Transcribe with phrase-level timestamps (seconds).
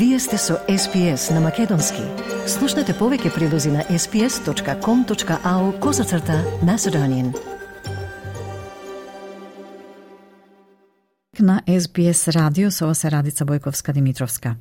[0.00, 2.00] Вие сте со SPS на Македонски.
[2.48, 7.34] Слушнете повеќе прилози на sps.com.au козацрта на Седонин.
[11.38, 14.56] На SBS радио со се Радица Бојковска Димитровска.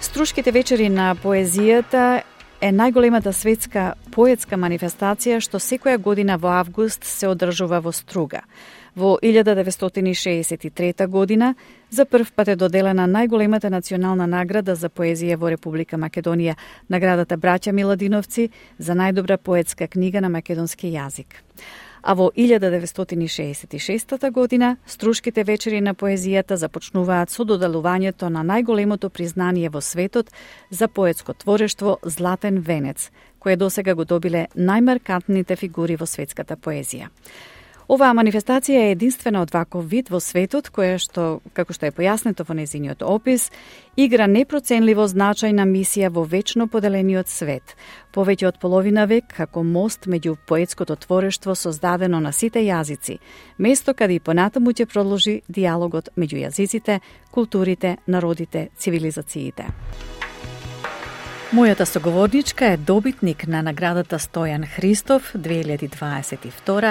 [0.00, 2.22] Струшките вечери на поезијата
[2.60, 8.40] е најголемата светска поетска манифестација што секоја година во август се одржува во Струга.
[8.98, 11.54] Во 1963 година
[11.90, 16.56] за прв пат е доделена најголемата национална награда за поезија во Република Македонија,
[16.90, 18.48] наградата Браќа Миладиновци
[18.78, 21.26] за најдобра поетска книга на македонски јазик.
[22.02, 29.80] А во 1966 година Струшките вечери на поезијата започнуваат со доделувањето на најголемото признание во
[29.80, 30.26] светот
[30.70, 37.06] за поетско творештво Златен венец, кое досега го добиле најмаркантните фигури во светската поезија.
[37.88, 41.22] Оваа манифестација е единствена од ваков вид во светот, која што,
[41.56, 43.46] како што е појаснето во незиниот опис,
[43.96, 47.72] игра непроценливо значајна мисија во вечно поделениот свет,
[48.12, 53.22] повеќе од половина век како мост меѓу поетското творештво создадено на сите јазици,
[53.56, 57.00] место каде и понатаму ќе продолжи диалогот меѓу јазиците,
[57.32, 59.72] културите, народите, цивилизациите.
[61.48, 66.90] Мојата соговорничка е добитник на наградата Стојан Христов 2022,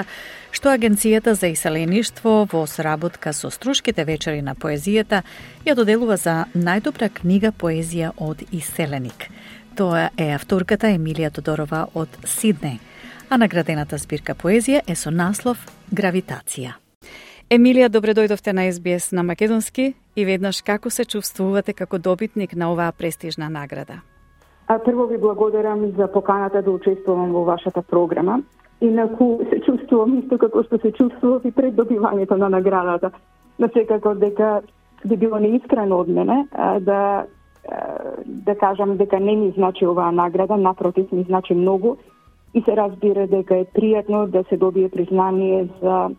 [0.52, 5.22] што Агенцијата за иселеништво во сработка со Струшките вечери на поезијата
[5.62, 9.30] ја доделува за најдобра книга поезија од иселеник.
[9.78, 12.80] Тоа е авторката Емилија Тодорова од Сидне,
[13.30, 15.62] а наградената збирка поезија е со наслов
[15.94, 16.74] Гравитација.
[17.54, 22.74] Емилија, добре дојдовте на СБС на Македонски и веднаш како се чувствувате како добитник на
[22.74, 24.02] оваа престижна награда?
[24.68, 28.42] А прво ви благодарам за поканата да учествувам во вашата програма.
[28.82, 33.12] Инаку се чувствувам исто како што се чувствував и пред добивањето на наградата.
[33.60, 34.62] На секако дека
[35.06, 36.48] би било неискрено од мене
[36.82, 37.26] да
[38.26, 41.96] да кажам дека не ми значи оваа награда, напротив ми значи многу
[42.54, 46.10] и се разбира дека е пријатно да се добие признание за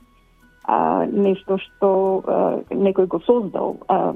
[0.64, 1.90] а, нешто што
[2.26, 3.76] а, некој го создал.
[3.88, 4.12] А,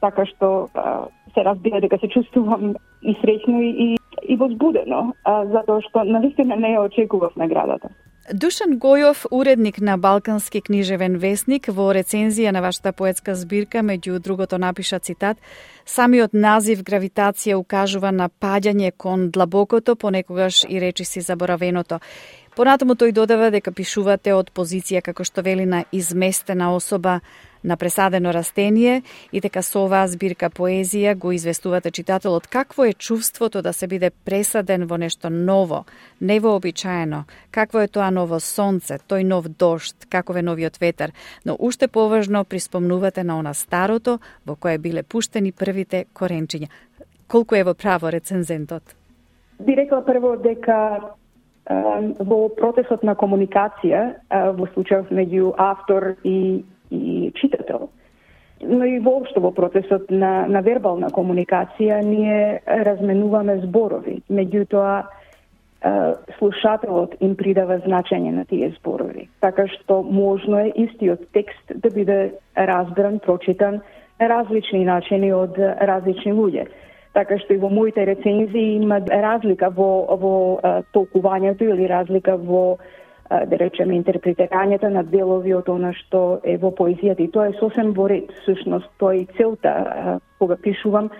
[0.00, 5.80] така што а, се разбира дека се чувствувам и среќно и, и возбудено, а, затоа
[5.88, 7.90] што навистина не ја очекував наградата.
[8.32, 14.58] Душан Гојов, уредник на Балкански книжевен вестник, во рецензија на вашата поетска збирка, меѓу другото
[14.58, 15.38] напиша цитат,
[15.84, 21.98] самиот назив гравитација укажува на паѓање кон длабокото, понекогаш и речи си заборавеното.
[22.54, 27.20] Понатаму тој додава дека пишувате од позиција како што вели на изместена особа,
[27.64, 33.62] на пресадено растение и дека со оваа збирка поезија го известувате читателот какво е чувството
[33.62, 35.84] да се биде пресаден во нешто ново,
[36.20, 41.12] невообичаено, какво е тоа ново сонце, тој нов дошт, каков е новиот ветер,
[41.46, 46.68] но уште поважно приспомнувате на она старото во кое биле пуштени првите коренчиња.
[47.28, 48.82] Колку е во право рецензентот?
[49.60, 51.14] Би рекла прво дека
[52.18, 54.02] во процесот на комуникација
[54.56, 57.88] во случајот меѓу автор и и читател.
[58.62, 64.20] Но и воопшто во процесот на, на вербална комуникација ние разменуваме зборови.
[64.30, 65.06] Меѓутоа,
[66.38, 69.30] слушателот им придава значење на тие зборови.
[69.40, 76.32] Така што можно е истиот текст да биде разбран, прочитан на различни начини од различни
[76.32, 76.68] луѓе.
[77.12, 80.34] Така што и во моите рецензии има разлика во, во
[80.94, 82.78] толкувањето или разлика во
[83.30, 87.22] да речеме, интерпретирањето на делови од она што е во поезијата.
[87.22, 91.10] И тоа е сосем во ред, сушност, тоа е целта кога пишувам.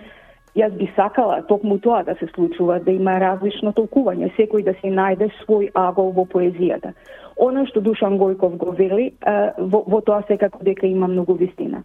[0.55, 4.91] Јас би сакала токму тоа да се случува, да има различно толкување, секој да се
[4.91, 6.91] најде свој агол во поезијата.
[7.39, 9.13] Оно што Душан Гојков го вели,
[9.57, 11.83] во, во тоа секако дека има многу вистина.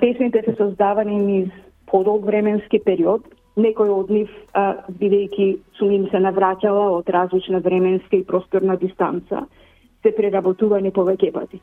[0.00, 1.48] Песните се создавани низ
[1.86, 3.26] подолг временски период,
[3.56, 4.32] Некој од нив,
[5.00, 5.46] бидејќи
[5.78, 9.46] сум им се навраќала од различна временска и просторна дистанца,
[10.02, 11.60] се преработувани повеќе пати.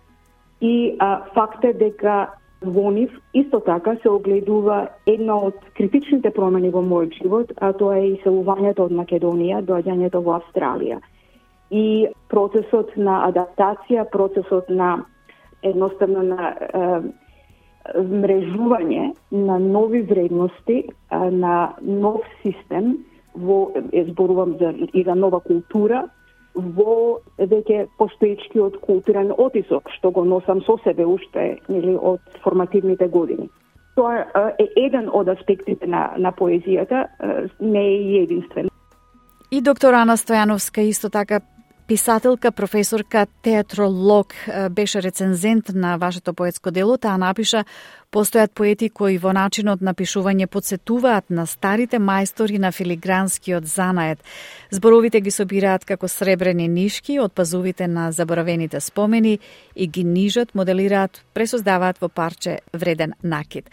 [0.62, 6.70] И а, факт е дека во нив исто така се огледува една од критичните промени
[6.72, 11.02] во мојот живот, а тоа е иселувањето од Македонија, доаѓањето во Австралија.
[11.72, 15.04] И процесот на адаптација, процесот на
[15.64, 16.54] едноставно на
[17.96, 22.98] мрежување на нови вредности, на нов систем,
[23.36, 23.72] во,
[24.10, 26.08] зборувам за, и за нова култура,
[26.56, 33.50] во веќе постоечкиот културен отисок, што го носам со себе уште или од формативните години.
[33.96, 37.08] Тоа е еден од аспектите на, на поезијата,
[37.60, 38.70] не е единствен.
[39.52, 41.42] И доктор Ана Стојановска исто така
[41.88, 44.34] писателка, професорка, театролог,
[44.72, 47.66] беше рецензент на вашето поетско дело, таа напиша
[48.14, 54.20] Постојат поети кои во начинот на пишување подсетуваат на старите мајстори на филигранскиот занает.
[54.70, 59.40] Зборовите ги собираат како сребрени нишки од пазувите на заборавените спомени
[59.76, 63.66] и ги нижат, моделираат, пресоздаваат во парче вреден накид.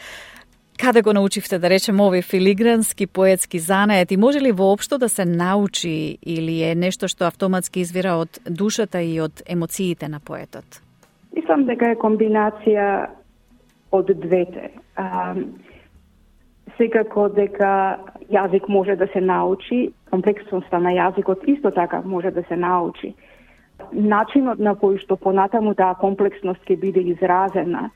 [0.81, 5.25] Каде го научивте да речем овој филигрански поетски занает и може ли воопшто да се
[5.29, 10.81] научи или е нешто што автоматски извира од душата и од емоциите на поетот?
[11.37, 13.11] Мислам дека е комбинација
[13.93, 14.73] од двете.
[14.97, 15.37] А,
[16.81, 18.01] секако дека
[18.33, 23.13] јазик може да се научи, комплексноста на јазикот исто така може да се научи.
[23.93, 27.91] Начинот на кој што понатаму таа комплексност ќе биде изразена,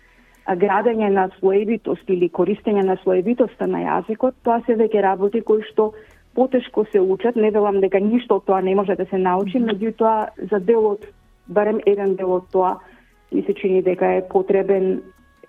[0.47, 5.93] градење на слоевитост или користење на слоевитоста на јазикот, тоа се веќе работи кои што
[6.35, 10.49] потешко се учат, не велам дека ништо од тоа не може да се научи, меѓутоа
[10.51, 11.07] за делот,
[11.47, 12.79] барем еден дел од тоа,
[13.33, 15.03] ми се чини дека е потребен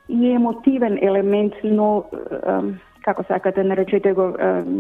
[0.10, 2.06] и емотивен елемент, но
[3.02, 4.34] како сакате наречете го,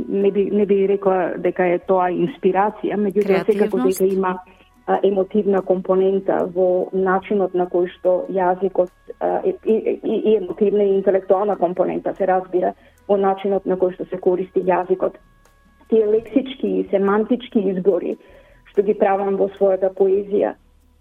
[0.10, 4.38] не би, не би рекла дека е тоа инспирација, меѓутоа секако дека има
[4.88, 8.92] емотивна компонента во начинот на кој што јазикот
[9.44, 12.74] и, и, и емотивна и интелектуална компонента се разбира
[13.08, 15.18] во начинот на кој што се користи јазикот.
[15.90, 18.18] Тие лексички и семантички избори
[18.70, 20.54] што ги правам во својата поезија,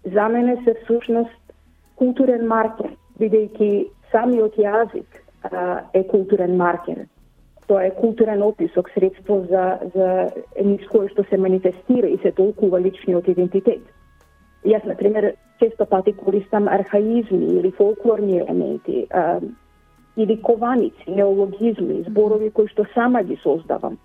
[0.05, 1.53] за мене се всушност
[1.95, 2.89] културен маркер,
[3.19, 5.21] бидејќи самиот јазик
[5.93, 7.05] е културен маркер
[7.67, 10.07] тоа е културен описок, средство за, за
[10.63, 13.81] низ кое што се манифестира и се толкува личниот идентитет.
[14.65, 19.39] Јас, например, често пати користам архаизми или фолклорни елементи, а,
[20.17, 23.97] или кованици, неологизми, зборови кои што сама ги создавам.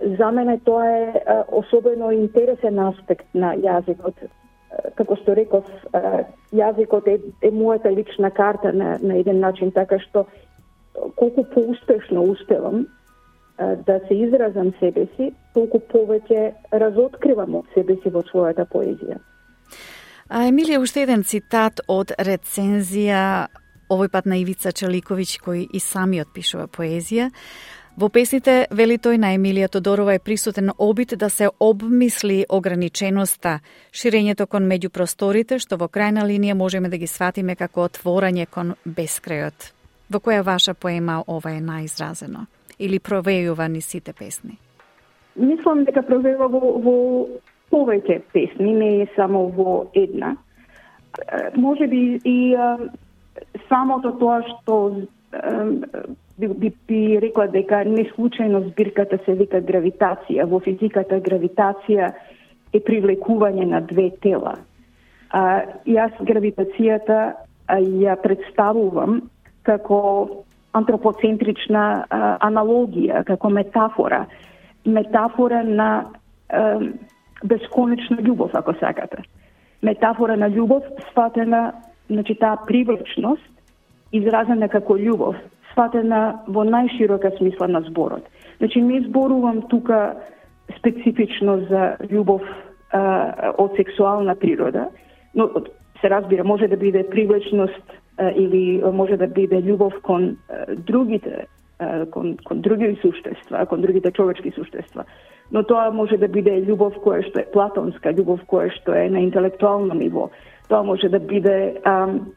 [0.00, 4.28] За мене тоа е а, особено интересен аспект на јазикот.
[4.94, 9.98] Како што реков, а, јазикот е, е мојата лична карта на, на еден начин, така
[9.98, 10.26] што
[11.16, 12.86] колку поуспешно успевам
[13.58, 19.18] да се изразам себе си, толку повеќе разоткривам од себе си во својата поезија.
[20.28, 23.48] А Емилија, уште еден цитат од рецензија
[23.88, 27.30] овој пат на Ивица Челиковиќ кој и самиот пишува поезија.
[27.98, 33.58] Во песните, вели тој на Емилија Тодорова е присутен обид да се обмисли ограниченоста,
[33.90, 39.77] ширењето кон меѓупросторите, што во крајна линија можеме да ги сватиме како отворање кон бескрајот.
[40.08, 42.46] Во која ваша поема ова е најизразено?
[42.78, 44.56] Или провејува ни сите песни?
[45.36, 46.96] Мислам дека провејува во, во
[47.70, 50.36] повеќе песни, не е само во една.
[51.56, 52.38] Може би и
[53.68, 54.78] самото тоа што
[56.38, 60.46] би, би, би рекла дека не случајно збирката се вика гравитација.
[60.48, 62.12] Во физиката гравитација
[62.72, 64.56] е привлекување на две тела.
[65.30, 65.42] А,
[65.84, 67.18] јас гравитацијата
[67.68, 69.20] а, ја представувам
[69.68, 69.98] како
[70.76, 74.24] антропоцентрична а, аналогија, како метафора,
[74.84, 75.90] метафора на
[76.48, 76.80] а,
[77.44, 79.22] бесконечна љубов, ако сакате.
[79.82, 81.72] Метафора на љубов сватена,
[82.10, 83.44] значи таа привлечност,
[84.12, 85.36] изразена како љубов,
[85.72, 88.24] сватена во најширока смисла на зборот.
[88.58, 90.16] Значи, не зборувам тука
[90.78, 92.42] специфично за љубов
[92.90, 94.88] а, од сексуална природа,
[95.34, 95.50] но
[96.00, 97.82] се разбира, може да биде привлечност
[98.36, 100.36] или може да биде љубов кон
[100.76, 101.46] другите,
[102.10, 105.04] кон, кон други суштества, кон другите човечки суштества.
[105.52, 109.20] Но тоа може да биде љубов која што е платонска, љубов која што е на
[109.20, 110.28] интелектуално ниво.
[110.68, 112.34] Тоа може да биде ам,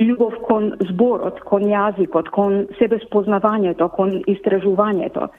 [0.00, 5.30] љубов кон зборот, кон јазикот, кон себеспознавањето, кон истражувањето.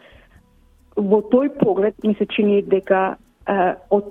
[0.98, 4.10] Во тој поглед ми се чини дека а, од,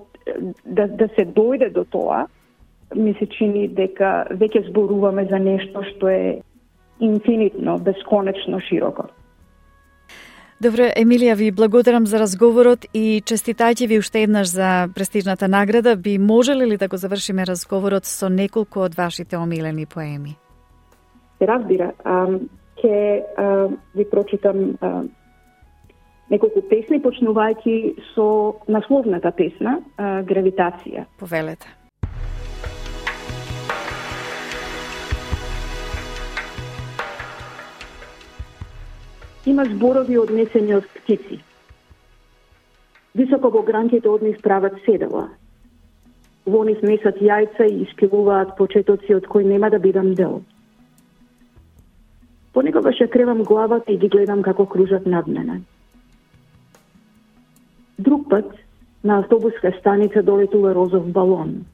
[0.64, 2.26] да, да се дојде до тоа,
[2.94, 6.40] ми се чини дека веќе зборуваме за нешто што е
[7.00, 9.08] инфинитно, бесконечно широко.
[10.56, 15.96] Добро, Емилија, ви благодарам за разговорот и честитајќи ви уште еднаш за престижната награда.
[15.96, 20.38] Би можеле ли да го завршиме разговорот со неколку од вашите омилени поеми?
[21.38, 21.92] Се разбира.
[22.80, 23.22] Ке
[23.94, 25.02] ви прочитам а,
[26.30, 27.76] неколку песни, почнувајќи
[28.14, 31.04] со насловната песна а, Гравитација.
[31.20, 31.68] Повелете.
[39.46, 41.38] Има зборови однесени од птици.
[43.14, 45.28] Високо во гранките од нив прават седела.
[46.46, 50.42] Во нив месат јајца и испилуваат почетоци од кои нема да бидам дел.
[52.52, 55.60] Понекогаш ја кревам главата и ги гледам како кружат над мене.
[57.98, 58.50] Друг пат
[59.04, 61.64] на автобуска станица долетува розов балон.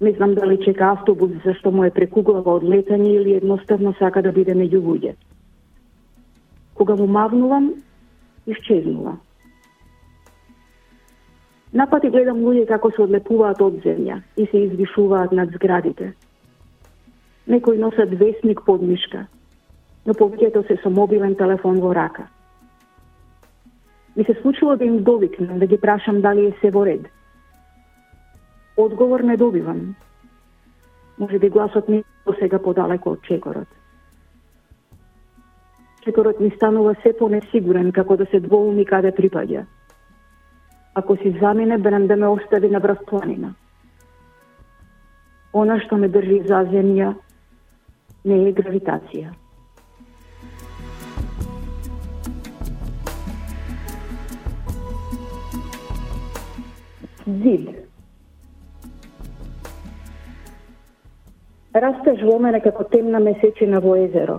[0.00, 4.32] Не знам дали чека автобус зашто му е прекуглава од летање или едноставно сака да
[4.32, 5.31] биде меѓу луѓето.
[6.82, 7.74] Кога му мавнувам,
[8.46, 9.12] исчезнува.
[11.72, 16.08] Напати гледам луѓе како се одлепуваат од земја и се извишуваат над зградите.
[17.46, 19.28] Некои носат вестник под мишка,
[20.06, 22.26] но повеќето се со мобилен телефон во рака.
[24.16, 27.06] Ми се случило да им довикнам, да ги прашам дали е се во ред.
[28.76, 29.94] Одговор не добивам.
[31.18, 33.81] Може би гласот ми до сега подалеко од чекорот
[36.04, 39.64] секорот ми станува се понесигурен како да се двоуми каде припаѓа.
[40.94, 43.54] Ако си замине, берем да ме остави на врв планина.
[45.52, 47.14] Она што ме држи за земја
[48.24, 49.32] не е гравитација.
[57.26, 57.68] Зид.
[61.74, 64.38] Растеш во мене како темна месечина во езеро.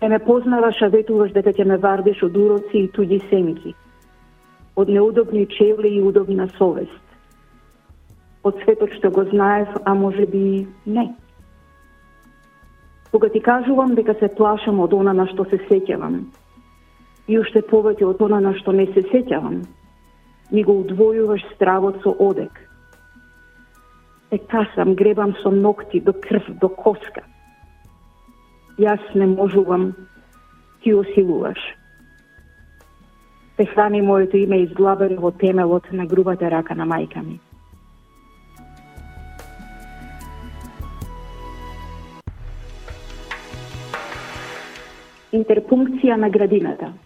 [0.00, 3.74] Е ме познаваш, а ветуваш дека ќе ме вардиш од уроци и туѓи сенки.
[4.76, 7.04] Од неудобни чевли и удобна совест.
[8.42, 11.10] Од светот што го знаев, а може би не.
[13.12, 16.24] Кога ти кажувам дека се плашам од она на што се сеќавам,
[17.28, 19.60] и уште повеќе од она на што не се сеќавам,
[20.50, 22.56] ми го удвојуваш стравот со одек.
[24.30, 27.26] Е касам, гребам со ногти до крв, до коска.
[28.80, 29.92] Јас не можувам,
[30.82, 31.58] ти осилуваш.
[33.56, 37.40] Те храни моето име изглабено во темелот на грубата рака на мајка ми.
[45.32, 46.92] Интерпункција на градината–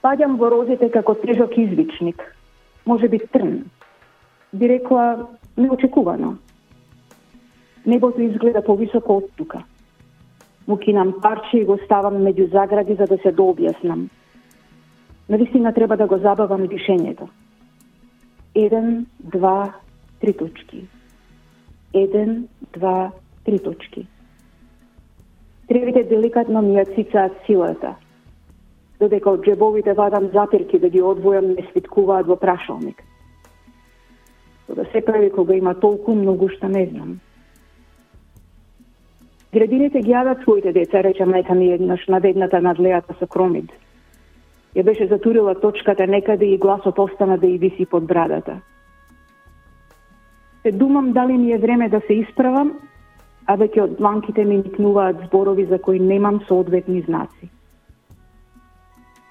[0.00, 2.22] Паѓам во розите како тежок извичник,
[2.88, 3.58] може би трн.
[4.52, 6.38] Би рекла неочекувано.
[7.86, 9.64] Небото изгледа повисоко од тука.
[10.68, 14.08] Му кинам парче и го ставам меѓу загради за да се дообјаснам.
[15.28, 17.28] Навистина треба да го забавам дишењето.
[18.54, 19.72] Еден, два,
[20.20, 20.86] три точки.
[21.94, 23.12] Еден, два,
[23.44, 24.06] три точки.
[25.68, 27.96] Тревите деликатно ми ја цицаат силата–
[29.00, 33.02] додека од джебовите вадам запирки да ги одвојам не свиткуваат во прашалник.
[34.68, 37.20] За да се прави кога има толку многу што не знам.
[39.52, 42.78] Градините ги јадат своите деца, рече мајка ми еднаш на ведната над
[43.18, 43.70] со кромид.
[44.76, 48.60] Ја беше затурила точката некаде и гласот остана да и виси под брадата.
[50.62, 52.78] Се думам дали ми е време да се исправам,
[53.46, 57.50] а веќе од дланките ми никнуваат зборови за кои немам соодветни знаци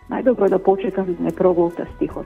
[0.09, 2.25] најдобро е да почекам да не проголта стихот.